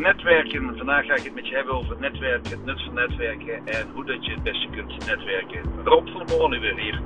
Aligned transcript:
netwerken. 0.00 0.76
Vandaag 0.76 1.06
ga 1.06 1.14
ik 1.14 1.24
het 1.24 1.34
met 1.34 1.48
je 1.48 1.54
hebben 1.54 1.74
over 1.74 1.96
netwerken, 2.00 2.50
het 2.50 2.64
nut 2.64 2.82
van 2.84 2.94
netwerken 2.94 3.66
en 3.66 3.88
hoe 3.94 4.04
dat 4.04 4.24
je 4.24 4.32
het 4.32 4.42
beste 4.42 4.68
kunt 4.70 5.06
netwerken. 5.06 5.60
Rob 5.84 6.08
van 6.08 6.26
Molen 6.28 6.60
weer 6.60 6.78
hier 6.78 7.00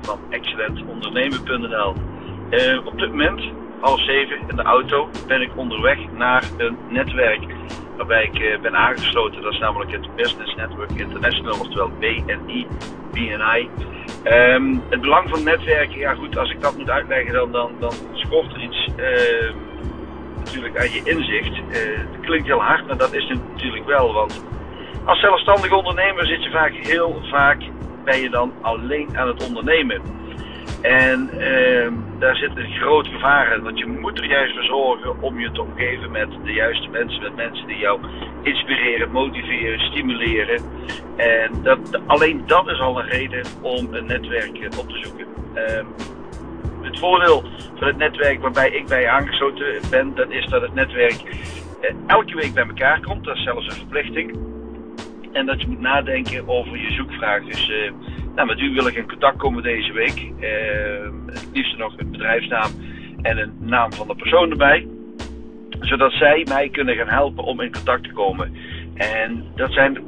van 0.00 0.18
excellentondernemen.nl. 0.30 1.94
Uh, 2.50 2.86
op 2.86 2.98
dit 2.98 3.08
moment, 3.08 3.42
half 3.80 4.00
zeven 4.04 4.38
in 4.48 4.56
de 4.56 4.62
auto, 4.62 5.08
ben 5.26 5.42
ik 5.42 5.56
onderweg 5.56 5.98
naar 6.12 6.44
een 6.56 6.76
netwerk 6.88 7.42
waarbij 7.96 8.24
ik 8.24 8.38
uh, 8.38 8.60
ben 8.60 8.76
aangesloten. 8.76 9.42
Dat 9.42 9.52
is 9.52 9.58
namelijk 9.58 9.92
het 9.92 10.14
Business 10.16 10.54
Network 10.54 10.90
International, 10.90 11.60
oftewel 11.60 11.90
BNI. 11.98 12.66
BNI. 13.12 13.68
Um, 14.24 14.82
het 14.88 15.00
belang 15.00 15.28
van 15.28 15.44
netwerken, 15.44 15.98
ja 15.98 16.14
goed, 16.14 16.38
als 16.38 16.50
ik 16.50 16.60
dat 16.60 16.76
moet 16.76 16.90
uitleggen, 16.90 17.32
dan, 17.32 17.52
dan, 17.52 17.72
dan 17.78 17.92
schort 18.12 18.52
er 18.52 18.62
iets. 18.62 18.88
Uh, 18.96 19.67
natuurlijk 20.48 20.78
aan 20.78 20.92
je 20.92 21.00
inzicht. 21.04 21.52
Uh, 21.52 22.20
klinkt 22.20 22.46
heel 22.46 22.62
hard, 22.62 22.86
maar 22.86 22.96
dat 22.96 23.12
is 23.12 23.28
het 23.28 23.38
natuurlijk 23.52 23.86
wel. 23.86 24.12
Want 24.12 24.44
als 25.04 25.20
zelfstandig 25.20 25.72
ondernemer 25.72 26.26
zit 26.26 26.44
je 26.44 26.50
vaak 26.50 26.72
heel 26.72 27.22
vaak 27.30 27.62
ben 28.04 28.20
je 28.20 28.30
dan 28.30 28.52
alleen 28.60 29.18
aan 29.18 29.28
het 29.28 29.46
ondernemen. 29.46 30.00
En 30.82 31.30
uh, 31.32 31.88
daar 32.18 32.36
zit 32.36 32.56
een 32.56 32.72
groot 32.72 33.06
gevaar 33.06 33.56
in. 33.56 33.62
Want 33.62 33.78
je 33.78 33.86
moet 33.86 34.18
er 34.18 34.24
juist 34.24 34.54
voor 34.54 34.64
zorgen 34.64 35.22
om 35.22 35.40
je 35.40 35.50
te 35.52 35.62
omgeven 35.62 36.10
met 36.10 36.28
de 36.44 36.52
juiste 36.52 36.88
mensen. 36.88 37.22
Met 37.22 37.36
mensen 37.36 37.66
die 37.66 37.76
jou 37.76 38.00
inspireren, 38.42 39.10
motiveren, 39.10 39.80
stimuleren. 39.80 40.60
En 41.16 41.62
dat, 41.62 41.78
alleen 42.06 42.42
dat 42.46 42.68
is 42.68 42.80
al 42.80 42.98
een 42.98 43.08
reden 43.08 43.44
om 43.62 43.94
een 43.94 44.06
netwerk 44.06 44.68
op 44.78 44.88
te 44.88 44.98
zoeken. 44.98 45.26
Uh, 45.54 45.86
het 46.88 46.98
voordeel 46.98 47.44
van 47.76 47.86
het 47.86 47.96
netwerk 47.96 48.40
waarbij 48.40 48.70
ik 48.70 48.86
bij 48.86 49.08
aangesloten 49.08 49.80
ben, 49.90 50.14
dat 50.14 50.30
is 50.30 50.46
dat 50.46 50.62
het 50.62 50.74
netwerk 50.74 51.22
eh, 51.80 51.94
elke 52.06 52.34
week 52.34 52.54
bij 52.54 52.66
elkaar 52.66 53.00
komt. 53.00 53.24
Dat 53.24 53.36
is 53.36 53.42
zelfs 53.42 53.66
een 53.66 53.72
verplichting. 53.72 54.38
En 55.32 55.46
dat 55.46 55.60
je 55.60 55.68
moet 55.68 55.80
nadenken 55.80 56.48
over 56.48 56.78
je 56.78 56.92
zoekvraag. 56.92 57.44
Dus 57.44 57.68
uh, 57.68 57.92
nou, 58.34 58.48
met 58.48 58.60
u 58.60 58.72
wil 58.72 58.86
ik 58.86 58.94
in 58.94 59.08
contact 59.08 59.36
komen 59.36 59.62
deze 59.62 59.92
week. 59.92 60.32
Uh, 60.40 60.50
het 61.26 61.48
liefst 61.52 61.76
nog 61.76 61.94
een 61.96 62.10
bedrijfsnaam 62.10 62.70
en 63.22 63.38
een 63.38 63.52
naam 63.60 63.92
van 63.92 64.06
de 64.06 64.14
persoon 64.14 64.50
erbij. 64.50 64.86
Zodat 65.80 66.12
zij 66.12 66.46
mij 66.48 66.68
kunnen 66.68 66.96
gaan 66.96 67.08
helpen 67.08 67.44
om 67.44 67.60
in 67.60 67.72
contact 67.72 68.02
te 68.02 68.12
komen. 68.12 68.56
En 68.94 69.44
dat 69.54 69.72
zijn 69.72 70.04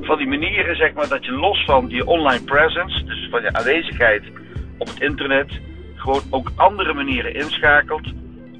van 0.00 0.18
die 0.18 0.26
manieren, 0.26 0.76
zeg 0.76 0.92
maar, 0.92 1.08
dat 1.08 1.24
je 1.24 1.32
los 1.32 1.64
van 1.64 1.88
je 1.88 2.06
online 2.06 2.44
presence, 2.44 3.04
dus 3.04 3.28
van 3.30 3.42
je 3.42 3.52
aanwezigheid 3.52 4.22
op 4.78 4.86
het 4.86 5.00
internet, 5.00 5.60
gewoon 6.04 6.22
ook 6.30 6.52
andere 6.56 6.94
manieren 6.94 7.34
inschakelt 7.34 8.12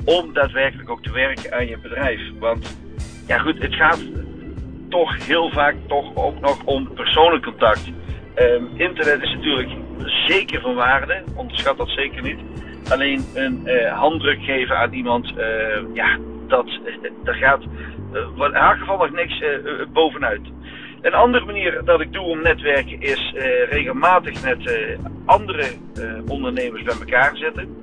om 0.04 0.32
daadwerkelijk 0.32 0.90
ook 0.90 1.02
te 1.02 1.12
werken 1.12 1.52
aan 1.52 1.66
je 1.66 1.78
bedrijf. 1.78 2.20
Want 2.38 2.78
ja 3.26 3.38
goed, 3.38 3.62
het 3.62 3.74
gaat 3.74 4.02
toch 4.88 5.26
heel 5.26 5.50
vaak 5.50 5.74
toch 5.86 6.14
ook 6.14 6.40
nog 6.40 6.64
om 6.64 6.92
persoonlijk 6.94 7.44
contact. 7.44 7.90
Um, 8.36 8.68
internet 8.76 9.22
is 9.22 9.34
natuurlijk 9.34 9.70
zeker 10.26 10.60
van 10.60 10.74
waarde, 10.74 11.22
onderschat 11.34 11.76
dat 11.76 11.88
zeker 11.88 12.22
niet. 12.22 12.38
Alleen 12.90 13.24
een 13.34 13.62
uh, 13.64 13.98
handdruk 13.98 14.42
geven 14.42 14.78
aan 14.78 14.92
iemand, 14.92 15.32
uh, 15.38 15.94
ja, 15.94 16.18
dat, 16.48 16.66
uh, 16.66 17.10
daar 17.24 17.34
gaat 17.34 17.62
uh, 18.12 18.46
in 18.46 18.54
elk 18.54 18.78
geval 18.78 18.98
nog 18.98 19.10
niks 19.10 19.42
bovenuit. 19.92 20.42
Een 21.04 21.14
andere 21.14 21.44
manier 21.44 21.80
dat 21.84 22.00
ik 22.00 22.12
doe 22.12 22.24
om 22.24 22.42
netwerken 22.42 23.00
is 23.00 23.32
uh, 23.36 23.42
regelmatig 23.70 24.44
met 24.44 24.58
uh, 24.60 24.98
andere 25.24 25.62
uh, 25.98 26.30
ondernemers 26.30 26.82
bij 26.82 26.94
elkaar 26.98 27.36
zetten. 27.36 27.76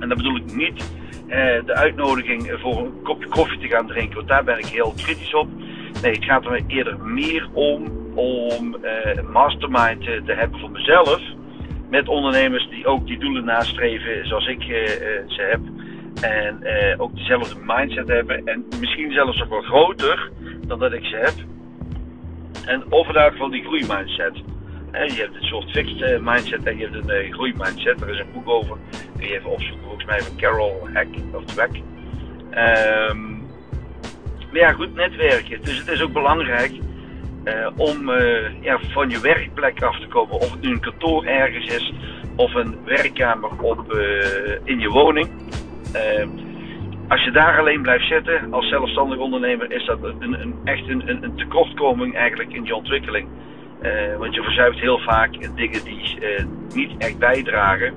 En 0.00 0.08
dat 0.08 0.16
bedoel 0.16 0.36
ik 0.36 0.54
niet 0.54 0.96
de 1.66 1.74
uitnodiging 1.74 2.58
voor 2.60 2.78
een 2.78 3.02
kopje 3.02 3.28
koffie 3.28 3.58
te 3.58 3.68
gaan 3.68 3.86
drinken, 3.86 4.14
want 4.14 4.28
daar 4.28 4.44
ben 4.44 4.58
ik 4.58 4.66
heel 4.66 4.94
kritisch 4.96 5.34
op. 5.34 5.48
Nee, 6.02 6.12
het 6.12 6.24
gaat 6.24 6.44
er 6.44 6.62
eerder 6.66 7.00
meer 7.00 7.48
om 7.52 7.84
om 8.14 8.76
een 8.82 9.30
mastermind 9.30 10.02
te 10.02 10.32
hebben 10.32 10.60
voor 10.60 10.70
mezelf. 10.70 11.20
Met 11.90 12.08
ondernemers 12.08 12.68
die 12.68 12.86
ook 12.86 13.06
die 13.06 13.18
doelen 13.18 13.44
nastreven 13.44 14.26
zoals 14.26 14.46
ik 14.46 14.62
ze 15.26 15.42
heb. 15.50 15.60
En 16.22 16.58
ook 17.00 17.16
dezelfde 17.16 17.60
mindset 17.66 18.08
hebben. 18.08 18.46
En 18.46 18.64
misschien 18.80 19.12
zelfs 19.12 19.38
nog 19.38 19.48
wel 19.48 19.62
groter 19.62 20.30
dan 20.66 20.78
dat 20.78 20.92
ik 20.92 21.04
ze 21.04 21.16
heb. 21.16 21.34
En 22.68 22.84
overdag 22.90 23.36
van 23.36 23.50
die 23.50 23.62
groeimindset. 23.62 24.42
En 24.90 25.14
je 25.14 25.20
hebt 25.20 25.34
een 25.34 25.42
soort 25.42 25.70
fixed 25.70 26.02
eh, 26.02 26.18
mindset 26.20 26.64
en 26.64 26.78
je 26.78 26.88
hebt 26.88 27.08
een 27.08 27.24
uh, 27.24 27.32
groeimindset. 27.32 28.00
Er 28.00 28.10
is 28.10 28.18
een 28.18 28.32
boek 28.32 28.48
over. 28.48 28.76
Kun 29.16 29.26
je 29.28 29.34
even 29.34 29.50
opzoeken, 29.50 29.84
volgens 29.84 30.04
mij 30.04 30.20
van 30.20 30.36
Carol 30.36 30.88
Hack 30.92 31.06
of 31.32 31.44
Dweck. 31.44 31.74
Um, 31.74 33.46
maar 34.52 34.60
ja, 34.60 34.72
goed, 34.72 34.94
netwerken. 34.94 35.64
Dus 35.64 35.78
het 35.78 35.88
is 35.88 36.02
ook 36.02 36.12
belangrijk 36.12 36.72
uh, 37.44 37.68
om 37.76 38.10
ja, 38.60 38.78
van 38.88 39.10
je 39.10 39.20
werkplek 39.20 39.82
af 39.82 40.00
te 40.00 40.06
komen. 40.06 40.34
Of 40.34 40.50
het 40.50 40.60
nu 40.60 40.70
een 40.70 40.80
kantoor 40.80 41.24
ergens 41.24 41.74
is 41.74 41.92
of 42.36 42.54
een 42.54 42.76
werkkamer 42.84 43.50
op, 43.60 43.92
in 44.64 44.80
je 44.80 44.88
woning. 44.88 45.28
Ehm, 47.08 47.12
als 47.12 47.24
je 47.24 47.30
daar 47.30 47.58
alleen 47.58 47.82
blijft 47.82 48.06
zitten 48.06 48.52
als 48.52 48.68
zelfstandig 48.68 49.18
ondernemer, 49.18 49.72
is 49.72 49.84
dat 49.84 49.98
een, 50.02 50.40
een 50.40 50.54
echt 50.64 50.88
een, 50.88 51.08
een, 51.08 51.36
tekortkoming 51.36 52.16
eigenlijk 52.16 52.52
in 52.52 52.64
je 52.64 52.74
ontwikkeling. 52.74 53.28
Uh, 53.82 54.16
want 54.18 54.34
je 54.34 54.42
verzuipt 54.42 54.80
heel 54.80 54.98
vaak 54.98 55.32
dingen 55.56 55.84
die 55.84 56.18
uh, 56.20 56.44
niet 56.74 56.92
echt 56.98 57.18
bijdragen 57.18 57.94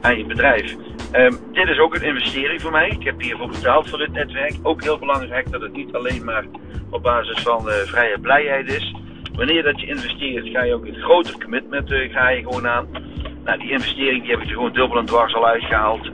aan 0.00 0.18
je 0.18 0.24
bedrijf. 0.24 0.74
Um, 1.14 1.38
dit 1.52 1.68
is 1.68 1.78
ook 1.78 1.94
een 1.94 2.02
investering 2.02 2.60
voor 2.60 2.70
mij. 2.70 2.88
Ik 2.88 3.02
heb 3.02 3.20
hiervoor 3.20 3.48
betaald 3.48 3.88
voor 3.88 3.98
dit 3.98 4.12
netwerk. 4.12 4.54
Ook 4.62 4.82
heel 4.82 4.98
belangrijk 4.98 5.50
dat 5.50 5.60
het 5.60 5.72
niet 5.72 5.94
alleen 5.94 6.24
maar 6.24 6.44
op 6.90 7.02
basis 7.02 7.42
van 7.42 7.68
uh, 7.68 7.72
vrije 7.72 8.18
blijheid 8.18 8.72
is. 8.72 8.94
Wanneer 9.34 9.62
dat 9.62 9.80
je 9.80 9.86
investeert, 9.86 10.48
ga 10.48 10.62
je 10.62 10.74
ook 10.74 10.86
een 10.86 10.94
groter 10.94 11.38
commitment 11.42 11.88
ga 11.88 12.28
je 12.28 12.42
gewoon 12.42 12.68
aan. 12.68 12.86
Nou, 13.44 13.58
die 13.58 13.70
investering 13.70 14.22
die 14.22 14.30
heb 14.30 14.40
ik 14.40 14.46
er 14.46 14.54
gewoon 14.54 14.72
dubbel 14.72 14.98
en 14.98 15.04
dwars 15.04 15.34
al 15.34 15.46
uitgehaald. 15.46 16.10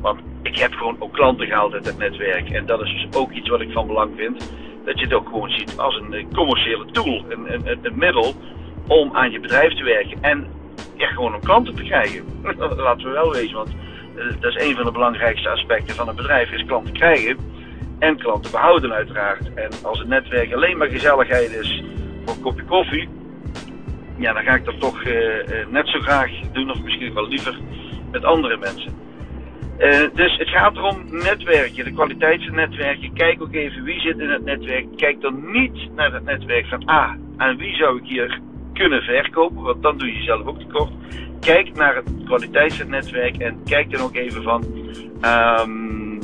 want 0.00 0.20
ik 0.44 0.58
heb 0.58 0.72
gewoon 0.72 0.96
ook 0.98 1.12
klanten 1.12 1.46
gehaald 1.46 1.72
uit 1.72 1.86
het 1.86 1.98
netwerk. 1.98 2.50
En 2.50 2.66
dat 2.66 2.80
is 2.80 2.90
dus 2.90 3.20
ook 3.20 3.32
iets 3.32 3.48
wat 3.48 3.60
ik 3.60 3.72
van 3.72 3.86
belang 3.86 4.12
vind. 4.16 4.52
Dat 4.84 4.98
je 4.98 5.04
het 5.04 5.14
ook 5.14 5.28
gewoon 5.28 5.50
ziet 5.50 5.76
als 5.76 5.96
een 5.96 6.12
eh, 6.12 6.24
commerciële 6.34 6.86
tool, 6.90 7.24
een, 7.28 7.54
een, 7.54 7.78
een 7.82 7.98
middel 7.98 8.34
om 8.86 9.16
aan 9.16 9.30
je 9.30 9.40
bedrijf 9.40 9.74
te 9.74 9.84
werken. 9.84 10.18
En 10.20 10.46
ja, 10.96 11.06
gewoon 11.06 11.34
om 11.34 11.40
klanten 11.40 11.74
te 11.74 11.82
krijgen. 11.82 12.24
Laten 12.76 13.04
we 13.04 13.10
wel 13.10 13.32
wezen, 13.32 13.56
want 13.56 13.70
uh, 14.16 14.24
dat 14.40 14.56
is 14.56 14.66
een 14.66 14.74
van 14.74 14.84
de 14.84 14.92
belangrijkste 14.92 15.48
aspecten 15.48 15.94
van 15.94 16.08
een 16.08 16.16
bedrijf, 16.16 16.50
is 16.50 16.64
klanten 16.64 16.94
krijgen 16.94 17.36
en 17.98 18.18
klanten 18.18 18.50
behouden 18.50 18.92
uiteraard. 18.92 19.54
En 19.54 19.70
als 19.82 19.98
het 19.98 20.08
netwerk 20.08 20.52
alleen 20.52 20.76
maar 20.76 20.88
gezelligheid 20.88 21.50
is 21.50 21.82
voor 22.24 22.34
een 22.34 22.42
kopje 22.42 22.64
koffie, 22.64 23.08
ja, 24.16 24.32
dan 24.32 24.42
ga 24.42 24.54
ik 24.54 24.64
dat 24.64 24.80
toch 24.80 25.04
uh, 25.04 25.14
net 25.68 25.88
zo 25.88 25.98
graag 26.00 26.30
doen, 26.52 26.70
of 26.70 26.82
misschien 26.82 27.14
wel 27.14 27.28
liever 27.28 27.58
met 28.10 28.24
andere 28.24 28.56
mensen. 28.56 29.03
Uh, 29.78 30.08
dus 30.14 30.36
het 30.36 30.48
gaat 30.48 30.76
erom 30.76 31.04
netwerken, 31.10 31.84
de 31.84 31.92
kwaliteit 31.92 32.44
van 32.44 32.54
netwerken. 32.54 33.12
Kijk 33.12 33.42
ook 33.42 33.54
even 33.54 33.82
wie 33.82 34.00
zit 34.00 34.18
in 34.18 34.30
het 34.30 34.44
netwerk. 34.44 34.86
Kijk 34.96 35.20
dan 35.20 35.52
niet 35.52 35.94
naar 35.94 36.12
het 36.12 36.24
netwerk 36.24 36.66
van 36.66 36.84
ah, 36.84 37.12
aan 37.36 37.56
wie 37.56 37.76
zou 37.76 37.98
ik 37.98 38.04
hier 38.04 38.40
kunnen 38.72 39.02
verkopen, 39.02 39.62
want 39.62 39.82
dan 39.82 39.98
doe 39.98 40.08
je 40.08 40.14
jezelf 40.14 40.46
ook 40.46 40.58
tekort. 40.58 40.90
Kijk 41.40 41.74
naar 41.74 41.94
het 41.94 42.10
kwaliteit 42.24 42.74
van 42.74 42.80
het 42.80 43.04
netwerk 43.04 43.36
en 43.36 43.62
kijk 43.64 43.90
dan 43.90 44.00
ook 44.00 44.14
even 44.14 44.42
van 44.42 44.64
um, 45.22 46.18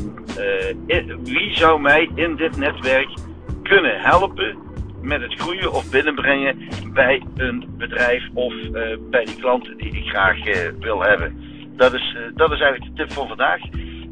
uh, 0.89 1.15
wie 1.23 1.57
zou 1.57 1.81
mij 1.81 2.11
in 2.15 2.37
dit 2.37 2.57
netwerk 2.57 3.09
kunnen 3.63 4.01
helpen 4.01 4.57
met 5.03 5.21
het 5.21 5.35
groeien 5.35 5.73
of 5.73 5.91
binnenbrengen 5.91 6.69
bij 6.93 7.23
een 7.37 7.65
bedrijf 7.79 8.23
of 8.35 8.53
uh, 8.53 8.97
bij 9.11 9.25
die 9.25 9.37
klanten 9.37 9.77
die 9.77 9.93
ik 9.93 10.09
graag 10.09 10.39
wil 10.79 11.03
hebben 11.03 11.50
dat 11.77 11.95
is, 11.95 12.17
uh, 12.17 12.23
dat 12.35 12.53
is 12.53 12.61
eigenlijk 12.61 12.97
de 12.97 13.03
tip 13.03 13.13
voor 13.13 13.27
vandaag. 13.27 13.61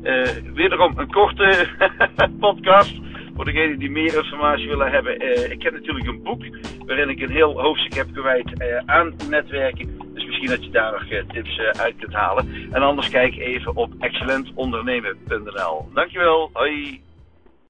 Uh, 0.02 0.24
wederom 0.54 0.98
een 0.98 1.12
korte 1.12 1.66
podcast. 2.40 3.00
Voor 3.34 3.44
degenen 3.44 3.78
die 3.78 3.90
meer 3.90 4.16
informatie 4.16 4.68
willen 4.68 4.90
hebben. 4.90 5.22
Uh, 5.22 5.50
ik 5.50 5.62
heb 5.62 5.72
natuurlijk 5.72 6.06
een 6.06 6.22
boek 6.22 6.44
waarin 6.86 7.08
ik 7.08 7.20
een 7.20 7.30
heel 7.30 7.60
hoofdstuk 7.60 7.94
heb 7.94 8.06
gewijd 8.12 8.62
aan 8.86 9.14
netwerken. 9.30 9.98
Dus 10.14 10.26
misschien 10.26 10.48
dat 10.48 10.64
je 10.64 10.70
daar 10.70 10.92
nog 10.92 11.26
tips 11.32 11.58
uit 11.58 11.94
kunt 11.98 12.14
halen. 12.14 12.68
En 12.72 12.82
anders 12.82 13.08
kijk 13.08 13.36
even 13.36 13.76
op 13.76 13.92
excellentondernemen.nl. 13.98 15.88
Dankjewel. 15.94 16.50
Hoi. 16.52 17.06